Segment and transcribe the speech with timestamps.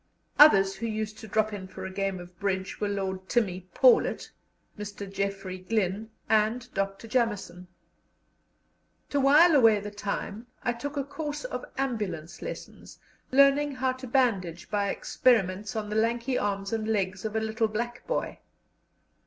[0.39, 4.31] Others who used to drop in for a game of bridge were Lord Timmy Paulet,
[4.75, 5.07] Mr.
[5.07, 7.07] Geoffrey Glyn, and Dr.
[7.07, 7.67] Jameson.
[9.11, 12.97] To while away the time, I took a course of ambulance lessons,
[13.31, 17.67] learning how to bandage by experiments on the lanky arms and legs of a little
[17.67, 18.39] black boy.